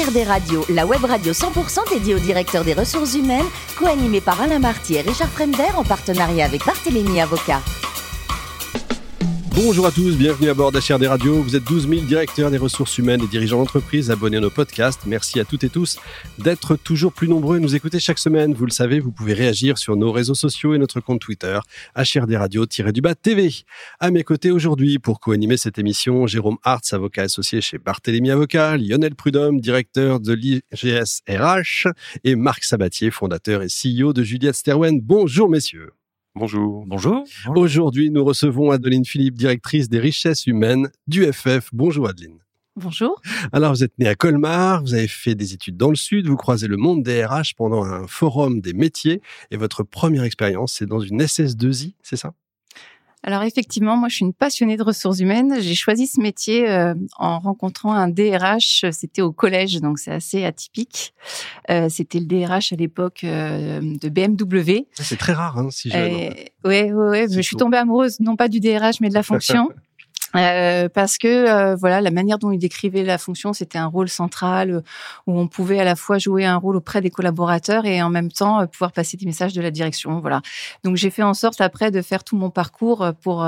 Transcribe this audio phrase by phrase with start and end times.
[0.00, 3.44] HRD Radio, la web radio 100% dédiée aux directeurs des ressources humaines,
[3.76, 7.60] co-animée par Alain Marty et Richard Fremder en partenariat avec Barthélémy Avocat.
[9.62, 11.42] Bonjour à tous, bienvenue à bord d'HRD Radio.
[11.42, 15.02] Vous êtes 12 000 directeurs des ressources humaines et dirigeants d'entreprise abonnés à nos podcasts.
[15.04, 15.98] Merci à toutes et tous
[16.38, 18.54] d'être toujours plus nombreux à nous écouter chaque semaine.
[18.54, 21.58] Vous le savez, vous pouvez réagir sur nos réseaux sociaux et notre compte Twitter,
[21.94, 23.52] HRD Radio-du-bas TV.
[24.00, 28.78] À mes côtés aujourd'hui, pour co-animer cette émission, Jérôme Hartz, avocat associé chez Barthélémy Avocat,
[28.78, 31.86] Lionel Prudhomme, directeur de l'IGS RH,
[32.24, 35.02] et Marc Sabatier, fondateur et CEO de Juliette Sterwen.
[35.02, 35.90] Bonjour messieurs.
[36.36, 36.84] Bonjour.
[36.86, 37.24] Bonjour.
[37.56, 41.70] Aujourd'hui, nous recevons Adeline Philippe, directrice des richesses humaines du FF.
[41.72, 42.38] Bonjour Adeline.
[42.76, 43.20] Bonjour.
[43.52, 46.36] Alors, vous êtes né à Colmar, vous avez fait des études dans le Sud, vous
[46.36, 50.86] croisez le monde des RH pendant un forum des métiers et votre première expérience, c'est
[50.86, 52.32] dans une SS2I, c'est ça?
[53.22, 55.60] Alors effectivement, moi je suis une passionnée de ressources humaines.
[55.60, 58.86] J'ai choisi ce métier euh, en rencontrant un DRH.
[58.92, 61.12] C'était au collège, donc c'est assez atypique.
[61.70, 64.86] Euh, c'était le DRH à l'époque euh, de BMW.
[64.94, 66.32] C'est très rare, hein, si jeune.
[66.64, 67.26] Oui, oui, oui.
[67.30, 69.68] Je suis tombée amoureuse non pas du DRH mais de la fonction.
[70.36, 74.08] Euh, parce que euh, voilà la manière dont il décrivait la fonction c'était un rôle
[74.08, 74.80] central euh,
[75.26, 78.30] où on pouvait à la fois jouer un rôle auprès des collaborateurs et en même
[78.30, 80.40] temps pouvoir passer des messages de la direction voilà.
[80.84, 83.44] Donc j'ai fait en sorte après de faire tout mon parcours pour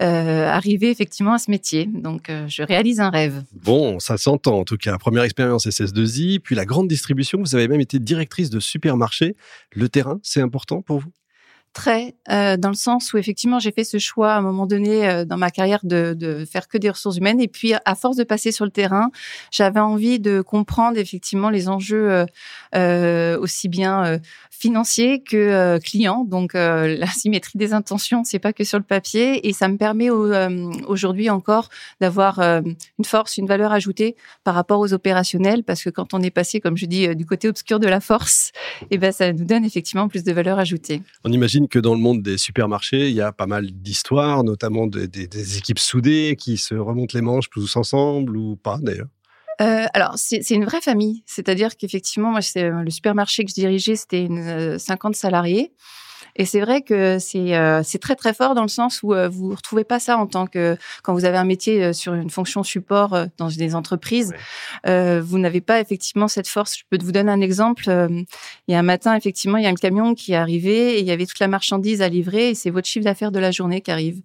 [0.00, 1.86] arriver effectivement à ce métier.
[1.86, 3.42] Donc je réalise un rêve.
[3.52, 4.98] Bon ça s'entend en tout cas.
[4.98, 9.36] Première expérience SS2I puis la grande distribution vous avez même été directrice de supermarché.
[9.72, 11.10] Le terrain c'est important pour vous?
[11.72, 15.08] Très euh, dans le sens où effectivement j'ai fait ce choix à un moment donné
[15.08, 17.40] euh, dans ma carrière de, de, faire que des ressources humaines.
[17.40, 19.10] Et puis à force de passer sur le terrain
[19.50, 22.26] j'avais envie de comprendre effectivement les enjeux
[22.74, 24.18] euh, aussi bien
[24.50, 26.24] financiers que clients.
[26.24, 29.48] Donc la symétrie des intentions c'est pas que sur le papier.
[29.48, 31.68] Et ça me permet aujourd'hui encore
[32.00, 35.62] d'avoir une force une valeur ajoutée par rapport aux opérationnels.
[35.62, 38.52] Parce que quand on est passé comme je dis du côté obscur de la force
[38.82, 41.02] et eh ben ça nous donne effectivement plus de valeur ajoutée.
[41.24, 44.86] On imagine que dans le monde des supermarchés, il y a pas mal d'histoires, notamment
[44.86, 49.08] des équipes soudées qui se remontent les manches tous ensemble ou pas d'ailleurs.
[49.60, 51.22] Euh, alors, c'est une vraie famille.
[51.26, 55.72] C'est-à-dire qu'effectivement, moi, le supermarché que je dirigeais, c'était une 50 euh, salariés.
[56.36, 59.28] Et c'est vrai que c'est euh, c'est très très fort dans le sens où euh,
[59.28, 62.30] vous retrouvez pas ça en tant que quand vous avez un métier euh, sur une
[62.30, 64.32] fonction support euh, dans des entreprises,
[64.86, 66.78] euh, vous n'avez pas effectivement cette force.
[66.78, 67.84] Je peux vous donner un exemple.
[68.68, 71.00] il y a un matin effectivement, il y a un camion qui est arrivé et
[71.00, 73.50] il y avait toute la marchandise à livrer et c'est votre chiffre d'affaires de la
[73.50, 74.20] journée qui arrive.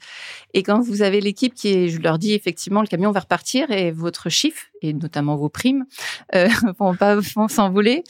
[0.53, 3.71] Et quand vous avez l'équipe qui est, je leur dis effectivement, le camion va repartir
[3.71, 5.85] et votre chiffre et notamment vos primes
[6.33, 6.47] euh,
[6.79, 8.03] vont pas s'envoler,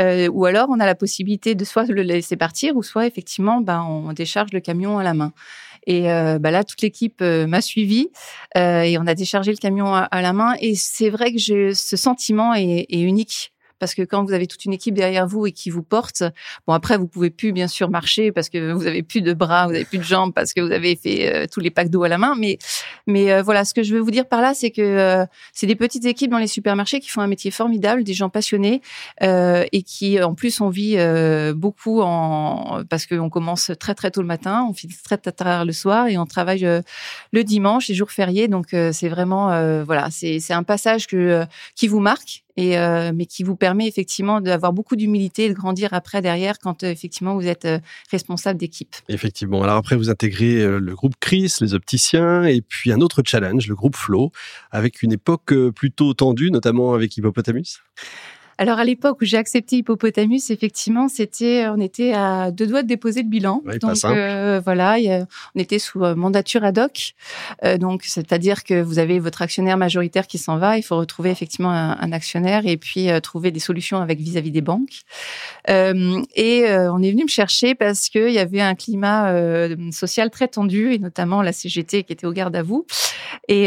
[0.00, 3.60] euh, ou alors on a la possibilité de soit le laisser partir ou soit effectivement
[3.60, 5.32] ben on décharge le camion à la main.
[5.86, 8.08] Et euh, bah là, toute l'équipe euh, m'a suivi
[8.56, 10.54] euh, et on a déchargé le camion à, la main.
[10.60, 13.51] Et c'est vrai que ce sentiment est, est unique
[13.82, 16.22] parce que quand vous avez toute une équipe derrière vous et qui vous porte,
[16.68, 19.66] bon après vous pouvez plus bien sûr marcher parce que vous avez plus de bras,
[19.66, 22.04] vous avez plus de jambes parce que vous avez fait euh, tous les packs d'eau
[22.04, 22.58] à la main, mais
[23.08, 25.66] mais euh, voilà, ce que je veux vous dire par là, c'est que euh, c'est
[25.66, 28.82] des petites équipes dans les supermarchés qui font un métier formidable, des gens passionnés
[29.20, 30.96] et qui en plus on vit
[31.56, 35.64] beaucoup en parce qu'on commence très très tôt le matin, on finit très très tard
[35.64, 36.82] le soir et on travaille
[37.32, 39.46] le dimanche, les jours fériés, donc c'est vraiment
[39.82, 44.40] voilà, c'est c'est un passage qui vous marque et euh, mais qui vous permet effectivement
[44.40, 47.78] d'avoir beaucoup d'humilité et de grandir après derrière quand euh, effectivement vous êtes euh,
[48.10, 48.94] responsable d'équipe.
[49.08, 49.62] Effectivement.
[49.62, 53.74] Alors après vous intégrez le groupe Chris, les opticiens et puis un autre challenge, le
[53.74, 54.32] groupe Flow,
[54.70, 57.82] avec une époque plutôt tendue, notamment avec Hippopotamus.
[58.62, 62.86] Alors à l'époque où j'ai accepté Hippopotamus, effectivement, c'était, on était à deux doigts de
[62.86, 63.60] déposer le bilan.
[63.80, 64.98] donc euh, voilà,
[65.56, 67.14] on était sous euh, mandature ad hoc.
[67.64, 71.30] Euh, donc c'est-à-dire que vous avez votre actionnaire majoritaire qui s'en va, il faut retrouver
[71.30, 75.00] effectivement un, actionnaire et puis trouver des solutions avec vis-à-vis des banques.
[75.66, 79.34] et on est venu me chercher parce qu'il y avait un climat
[79.90, 82.86] social très tendu et notamment la CGT qui était au garde à vous.
[83.48, 83.64] Et,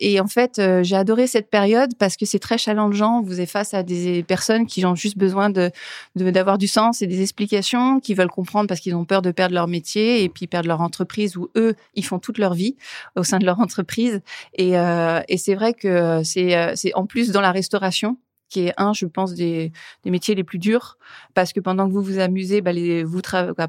[0.00, 3.20] et en fait, j'ai adoré cette période parce que c'est très challengeant.
[3.20, 5.70] Vous êtes face à des personnes qui ont juste besoin de
[6.14, 9.54] d'avoir du sens et des explications, qui veulent comprendre parce qu'ils ont peur de perdre
[9.54, 12.76] leur métier et puis perdre leur entreprise où eux ils font toute leur vie
[13.16, 14.20] au sein de leur entreprise.
[14.54, 18.18] Et, euh, et c'est vrai que c'est euh, en plus dans la restauration
[18.50, 19.72] qui est un, je pense, des,
[20.04, 20.98] des, métiers les plus durs,
[21.34, 23.20] parce que pendant que vous vous amusez, bah les, vous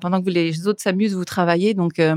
[0.01, 1.74] pendant que les autres s'amusent, vous travaillez.
[1.75, 2.15] Donc, euh,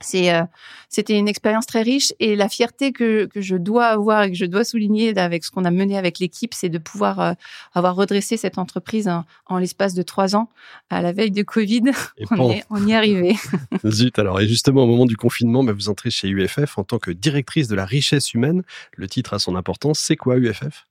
[0.00, 0.42] c'est euh,
[0.88, 4.36] c'était une expérience très riche et la fierté que, que je dois avoir et que
[4.36, 7.32] je dois souligner avec ce qu'on a mené avec l'équipe, c'est de pouvoir euh,
[7.74, 9.10] avoir redressé cette entreprise
[9.46, 10.48] en, l'espace de trois ans
[10.90, 11.82] à la veille de Covid.
[12.30, 13.36] on, est, on, y est arrivé.
[13.86, 16.98] Zut alors et justement au moment du confinement, bah, vous entrez chez UFF en tant
[16.98, 18.62] que directrice de la richesse humaine.
[18.96, 19.98] Le titre a son importance.
[19.98, 20.86] C'est quoi UFF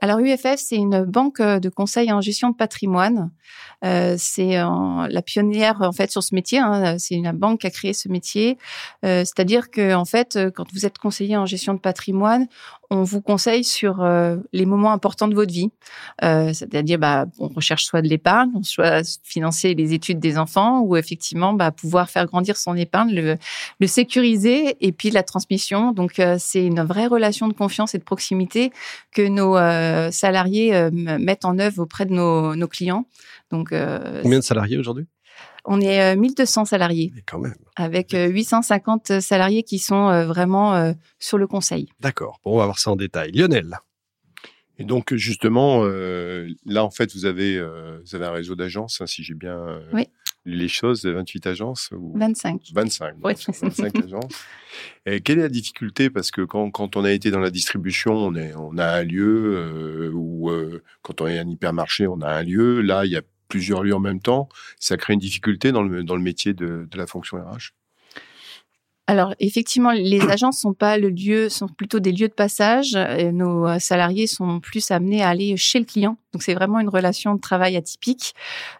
[0.00, 3.30] alors UFF, c'est une banque de conseil en gestion de patrimoine.
[3.84, 6.58] Euh, c'est la pionnière en fait sur ce métier.
[6.58, 6.98] Hein.
[6.98, 8.56] C'est une banque qui a créé ce métier.
[9.04, 12.46] Euh, c'est-à-dire que en fait, quand vous êtes conseiller en gestion de patrimoine,
[12.90, 15.70] on vous conseille sur euh, les moments importants de votre vie.
[16.24, 20.96] Euh, c'est-à-dire, bah, on recherche soit de l'épargne, soit financer les études des enfants, ou
[20.96, 23.36] effectivement, bah, pouvoir faire grandir son épargne, le,
[23.78, 25.92] le sécuriser, et puis la transmission.
[25.92, 28.72] Donc, euh, c'est une vraie relation de confiance et de proximité
[29.12, 29.54] que nos
[30.10, 33.06] salariés mettent en œuvre auprès de nos, nos clients.
[33.50, 33.70] Donc,
[34.22, 35.06] combien de salariés aujourd'hui?
[35.64, 37.12] On est 1200 salariés.
[37.26, 37.54] quand même.
[37.76, 41.88] Avec 850 salariés qui sont vraiment sur le conseil.
[42.00, 42.40] D'accord.
[42.44, 43.32] Bon, on va voir ça en détail.
[43.32, 43.78] Lionel.
[44.78, 45.84] Et donc justement,
[46.64, 49.80] là en fait, vous avez, vous avez un réseau d'agences, hein, si j'ai bien
[50.46, 52.62] lu les choses, 28 agences ou 25.
[52.72, 53.14] 25.
[53.20, 54.44] 25 agences.
[55.04, 56.08] Et quelle est la difficulté?
[56.10, 59.02] Parce que quand, quand, on a été dans la distribution, on, est, on a un
[59.02, 60.50] lieu, ou
[61.02, 62.80] quand on est un hypermarché, on a un lieu.
[62.80, 64.48] Là, il y a plusieurs lieux en même temps,
[64.78, 67.74] ça crée une difficulté dans le, métier de, la fonction RH
[69.06, 72.94] alors effectivement, les agences sont pas le lieu, sont plutôt des lieux de passage.
[72.94, 76.16] Et nos euh, salariés sont plus amenés à aller chez le client.
[76.32, 78.34] Donc c'est vraiment une relation de travail atypique.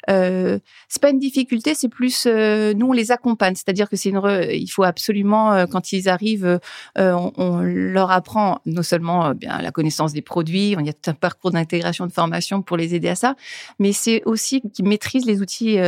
[0.08, 0.58] Euh,
[0.88, 3.54] c'est pas une difficulté, c'est plus euh, nous on les accompagne.
[3.54, 4.20] C'est-à-dire que c'est une,
[4.50, 6.60] il faut absolument euh, quand ils arrivent,
[6.96, 11.10] on, on, leur apprend non seulement bien la connaissance des produits, il y a tout
[11.10, 13.34] un parcours d'intégration de formation pour les aider à ça,
[13.78, 15.78] mais c'est aussi qu'ils maîtrisent les outils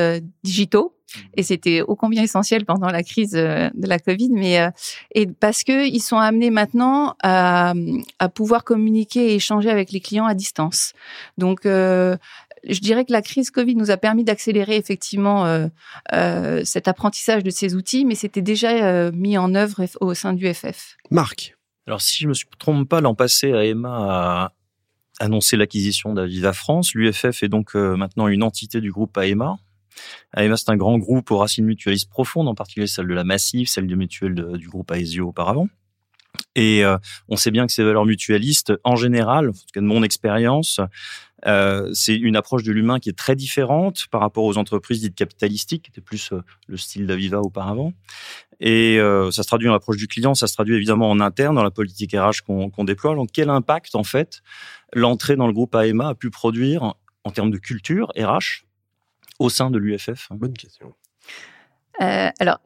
[0.43, 1.21] digitaux Mmh.
[1.35, 4.71] et c'était ô combien essentiel pendant la crise euh, de la Covid, mais euh,
[5.15, 7.75] et parce que ils sont amenés maintenant à,
[8.19, 10.93] à pouvoir communiquer et échanger avec les clients à distance.
[11.39, 12.17] Donc euh,
[12.69, 15.69] je dirais que la crise Covid nous a permis d'accélérer effectivement euh,
[16.13, 20.53] euh, cet apprentissage de ces outils, mais c'était déjà mis en œuvre au sein du
[20.53, 20.97] FF.
[21.11, 21.57] Marc.
[21.87, 24.53] Alors si je me trompe pas, l'an passé, AEMA a
[25.19, 26.95] annoncé l'acquisition d'Aviva France.
[26.95, 29.59] L'UFF est donc maintenant une entité du groupe AEMA.
[30.37, 33.69] AEMA, c'est un grand groupe aux racines mutualistes profondes, en particulier celle de la Massif,
[33.69, 35.69] celle du mutuel du groupe Aesio auparavant.
[36.55, 36.99] Et euh,
[37.29, 40.81] on sait bien que ces valeurs mutualistes, en général, en tout cas de mon expérience,
[41.47, 45.15] euh, c'est une approche de l'humain qui est très différente par rapport aux entreprises dites
[45.15, 47.93] capitalistiques, qui étaient plus euh, le style d'Aviva auparavant.
[48.61, 48.99] Et
[49.33, 51.73] ça se traduit dans l'approche du client, ça se traduit évidemment en interne, dans la
[51.73, 53.17] politique RH qu'on déploie.
[53.17, 54.41] Donc quel impact, en fait,
[54.93, 56.95] l'entrée dans le groupe AEMA a pu produire
[57.25, 58.65] en termes de culture RH
[59.41, 60.95] au sein de l'UFF Bonne question.
[62.01, 62.59] Euh, alors,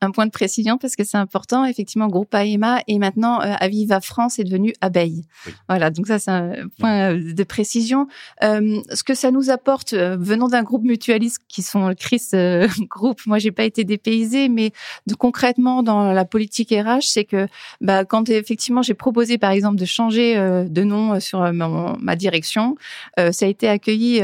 [0.00, 1.64] un point de précision parce que c'est important.
[1.64, 5.22] Effectivement, groupe AEMA et maintenant euh, Aviva France est devenu Abeille.
[5.68, 8.08] Voilà, donc ça c'est un point euh, de précision.
[8.42, 12.30] Euh, ce que ça nous apporte, euh, venant d'un groupe mutualiste qui sont le Chris
[12.88, 14.72] Group, moi j'ai pas été dépaysée, mais
[15.06, 17.46] de, concrètement dans la politique RH, c'est que
[17.80, 20.34] bah, quand effectivement j'ai proposé par exemple de changer
[20.68, 22.76] de nom sur ma direction,
[23.16, 24.22] ça a été accueilli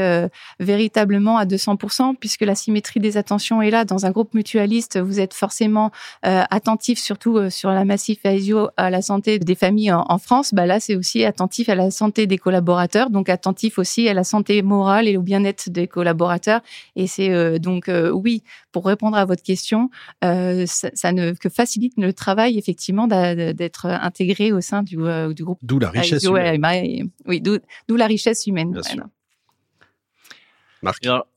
[0.59, 5.19] véritablement à 200% puisque la symétrie des attentions est là dans un groupe mutualiste vous
[5.19, 5.91] êtes forcément
[6.25, 10.53] euh, attentif, surtout euh, sur la massif ASIO, à la santé des familles en, France.
[10.53, 14.23] Bah là, c'est aussi attentif à la santé des collaborateurs, donc attentif aussi à la
[14.23, 16.61] santé morale et au bien-être des collaborateurs.
[16.95, 19.89] Et c'est euh, donc oui, pour répondre à votre question,
[20.21, 24.97] ça, ne que facilite le travail effectivement d'être intégré au sein du,
[25.33, 25.59] du groupe.
[25.61, 27.09] D'où la richesse humaine.
[27.25, 28.79] oui, d'où la richesse humaine.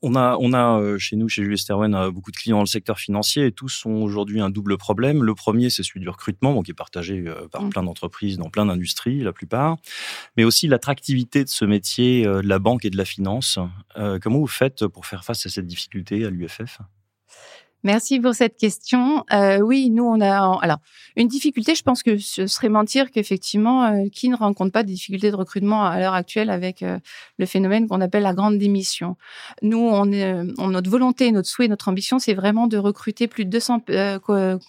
[0.01, 2.63] On a, on a euh, chez nous, chez Julius Sterwen, euh, beaucoup de clients dans
[2.63, 5.23] le secteur financier et tous ont aujourd'hui un double problème.
[5.23, 7.69] Le premier, c'est celui du recrutement, qui est partagé euh, par mm.
[7.69, 9.77] plein d'entreprises dans plein d'industries, la plupart,
[10.37, 13.59] mais aussi l'attractivité de ce métier de la banque et de la finance.
[14.21, 16.79] comment vous faites pour faire face à cette difficulté à l'UFF
[17.83, 19.25] Merci pour cette question.
[19.33, 20.79] Euh, oui, nous on a alors
[21.17, 21.75] une difficulté.
[21.75, 25.35] Je pense que ce serait mentir qu'effectivement, euh, qui ne rencontre pas des difficultés de
[25.35, 26.97] recrutement à l'heure actuelle avec euh,
[27.37, 29.17] le phénomène qu'on appelle la grande démission.
[29.61, 30.03] Nous, on
[30.57, 33.81] on, notre volonté, notre souhait, notre ambition, c'est vraiment de recruter plus de 200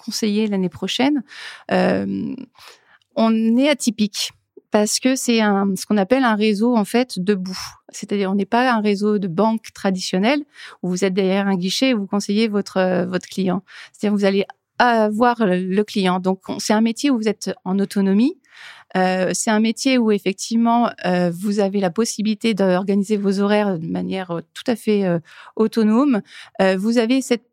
[0.04, 1.22] conseillers l'année prochaine.
[1.70, 4.32] on est atypique
[4.74, 7.56] parce que c'est un, ce qu'on appelle un réseau en fait debout.
[7.90, 10.40] C'est-à-dire on n'est pas un réseau de banque traditionnel
[10.82, 13.62] où vous êtes derrière un guichet et vous conseillez votre euh, votre client.
[13.92, 14.44] C'est-à-dire vous allez
[14.80, 16.18] avoir le client.
[16.18, 18.36] Donc c'est un métier où vous êtes en autonomie.
[18.96, 23.86] Euh, c'est un métier où effectivement euh, vous avez la possibilité d'organiser vos horaires de
[23.86, 25.04] manière tout à fait
[25.54, 26.20] autonome.
[26.58, 27.46] vous avez cette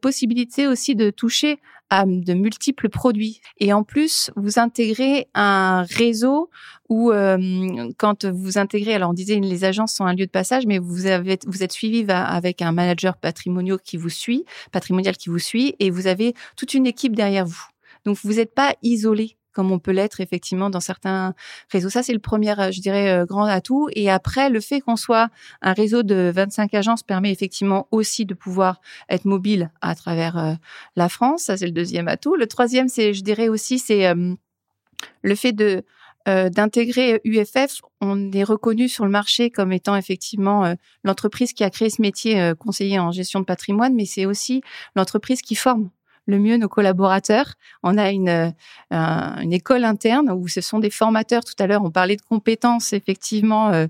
[0.00, 1.58] possibilité aussi de toucher
[1.90, 3.40] à de multiples produits.
[3.58, 6.48] Et en plus, vous intégrez un réseau
[6.88, 10.66] où, euh, quand vous intégrez, alors on disait les agences sont un lieu de passage,
[10.66, 15.28] mais vous avez, vous êtes suivi avec un manager patrimonial qui vous suit, patrimonial qui
[15.28, 17.64] vous suit, et vous avez toute une équipe derrière vous.
[18.04, 21.34] Donc vous n'êtes pas isolé comme on peut l'être effectivement dans certains
[21.70, 21.90] réseaux.
[21.90, 23.90] Ça, c'est le premier, je dirais, grand atout.
[23.92, 25.28] Et après, le fait qu'on soit
[25.60, 30.56] un réseau de 25 agences permet effectivement aussi de pouvoir être mobile à travers
[30.96, 31.42] la France.
[31.42, 32.36] Ça, c'est le deuxième atout.
[32.36, 34.10] Le troisième, c'est, je dirais aussi, c'est
[35.22, 35.84] le fait de
[36.28, 41.64] euh, d'intégrer UFF, on est reconnu sur le marché comme étant effectivement euh, l'entreprise qui
[41.64, 44.60] a créé ce métier euh, conseiller en gestion de patrimoine, mais c'est aussi
[44.94, 45.88] l'entreprise qui forme
[46.26, 47.54] le mieux nos collaborateurs.
[47.82, 48.50] On a une, euh,
[48.90, 51.44] une école interne où ce sont des formateurs.
[51.44, 52.92] Tout à l'heure, on parlait de compétences.
[52.92, 53.86] Effectivement, euh,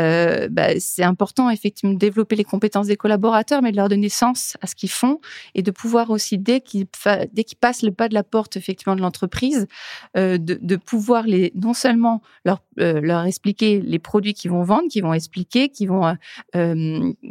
[0.00, 4.08] euh, bah, c'est important effectivement de développer les compétences des collaborateurs, mais de leur donner
[4.08, 5.20] sens à ce qu'ils font
[5.54, 6.86] et de pouvoir aussi dès qu'ils
[7.32, 9.66] dès passent le pas de la porte effectivement de l'entreprise,
[10.14, 11.24] de, pouvoir
[11.54, 16.16] non seulement leur leur expliquer les produits qu'ils vont vendre, qu'ils vont expliquer, qu'ils vont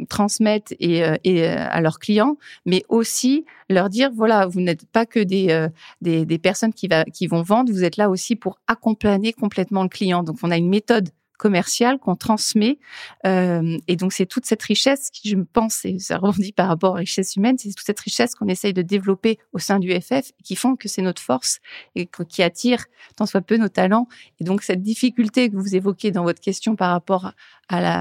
[0.08, 5.20] transmettre et, et à leurs clients, mais aussi leur dire voilà vous n'êtes pas que
[5.20, 5.68] des, euh,
[6.00, 10.22] des, personnes qui, vont vendre, vous êtes là aussi pour accompagner complètement le client.
[10.22, 12.78] Donc, on a une méthode commerciale qu'on transmet.
[13.26, 16.92] Euh, et donc, c'est toute cette richesse qui, je pense, et ça rebondit par rapport
[16.92, 20.30] aux richesses humaines, c'est toute cette richesse qu'on essaye de développer au sein du FF
[20.42, 21.60] qui font que c'est notre force
[21.94, 22.84] et qui attire
[23.16, 24.08] tant soit peu nos talents.
[24.40, 27.32] Et donc, cette difficulté que vous évoquez dans votre question par rapport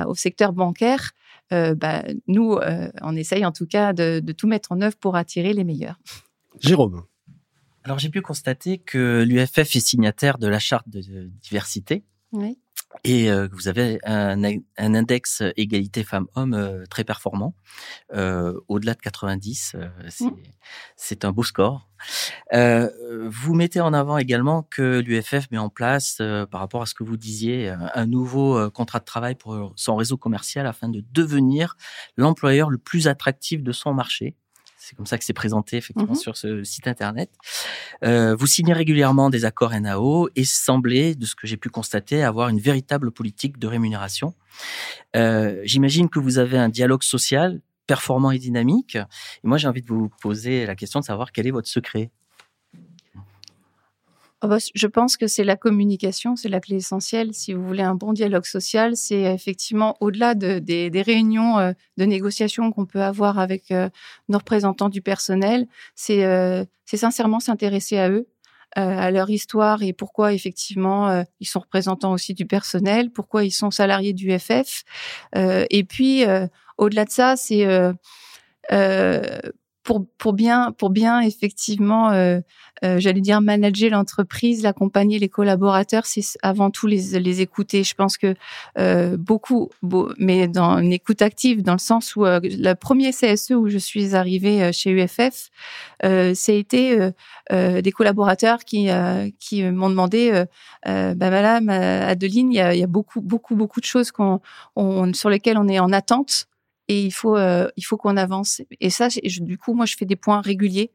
[0.08, 1.12] au secteur bancaire,
[1.52, 2.58] euh, bah, nous,
[3.02, 6.00] on essaye en tout cas de tout mettre en œuvre pour attirer les meilleurs.
[6.60, 7.04] Jérôme.
[7.84, 11.02] Alors j'ai pu constater que l'UFF est signataire de la charte de
[11.42, 12.06] diversité.
[12.32, 12.58] Oui.
[13.04, 17.56] Et euh, vous avez un, un index égalité femmes-hommes euh, très performant,
[18.14, 20.36] euh, au-delà de 90, euh, c'est, mmh.
[20.96, 21.90] c'est un beau score.
[22.54, 22.90] Euh,
[23.30, 27.04] vous mettez en avant également que l'UFF met en place, par rapport à ce que
[27.04, 31.76] vous disiez, un nouveau contrat de travail pour son réseau commercial afin de devenir
[32.18, 34.36] l'employeur le plus attractif de son marché.
[34.86, 37.30] C'est comme ça que c'est présenté effectivement mmh sur ce site internet.
[38.04, 42.22] Euh, vous signez régulièrement des accords NAO et semblez, de ce que j'ai pu constater,
[42.22, 44.34] avoir une véritable politique de rémunération.
[45.16, 48.96] Euh, J'imagine que vous avez un dialogue social performant et dynamique.
[48.96, 52.12] Et moi, j'ai envie de vous poser la question de savoir quel est votre secret
[54.76, 57.34] je pense que c'est la communication, c'est la clé essentielle.
[57.34, 62.06] Si vous voulez un bon dialogue social, c'est effectivement au-delà de, des, réunions euh, de
[62.06, 63.90] négociation qu'on peut avoir avec euh,
[64.30, 68.28] nos représentants du personnel, c'est euh, sincèrement s'intéresser à eux,
[68.76, 73.70] à leur histoire et pourquoi effectivement ils sont représentants aussi du personnel, pourquoi ils sont
[73.70, 74.84] salariés du FF.
[75.36, 76.24] et puis
[76.80, 77.68] au-delà de ça, c'est
[79.84, 82.40] pour, pour bien pour bien effectivement euh,
[82.84, 87.84] euh, j'allais dire manager l'entreprise l'accompagner les collaborateurs c'est avant tout les, les écouter.
[87.84, 88.36] Je pense que
[88.78, 89.70] euh, beaucoup
[90.18, 94.16] mais dans une écoute active dans le sens où le premier CSE où je suis
[94.16, 95.50] arrivée chez UFF
[96.02, 97.12] ça a été
[97.52, 98.88] des collaborateurs qui
[99.40, 100.46] qui m'ont demandé
[100.86, 104.40] bah madame Adeline il y a, y a beaucoup beaucoup beaucoup de choses qu'on
[104.75, 106.48] on, sur lesquelles on est en attente
[106.88, 108.62] et il faut euh, il faut qu'on avance.
[108.82, 110.92] Et ça du coup moi je fais des points réguliers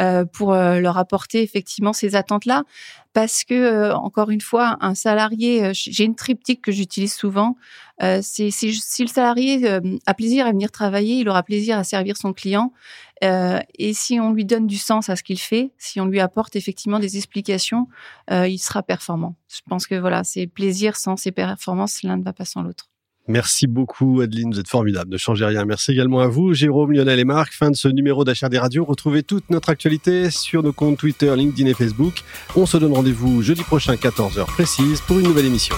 [0.00, 2.64] euh, pour euh, leur apporter effectivement ces attentes là
[3.12, 7.56] parce que euh, encore une fois un salarié euh, j'ai une triptyque que j'utilise souvent
[8.22, 12.32] c'est si, le salarié a plaisir à venir travailler il aura plaisir à servir son
[12.32, 12.72] client
[13.20, 16.56] et si on lui donne du sens à ce qu'il fait si on lui apporte
[16.56, 17.88] effectivement des explications
[18.30, 19.36] il sera performant.
[19.48, 22.89] Je pense que voilà c'est plaisir sans ses performances l'un ne va pas sans l'autre
[23.30, 24.52] Merci beaucoup, Adeline.
[24.52, 25.12] Vous êtes formidable.
[25.12, 25.64] Ne changez rien.
[25.64, 27.52] Merci également à vous, Jérôme, Lionel et Marc.
[27.52, 28.84] Fin de ce numéro d'HRD Radio.
[28.84, 32.24] Retrouvez toute notre actualité sur nos comptes Twitter, LinkedIn et Facebook.
[32.56, 35.76] On se donne rendez-vous jeudi prochain, 14h précise, pour une nouvelle émission.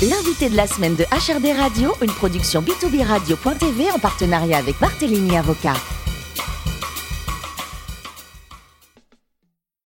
[0.00, 5.36] L'invité de la semaine de HRD Radio, une production B2B Radio.tv en partenariat avec Barthélémy
[5.36, 5.74] Avocat.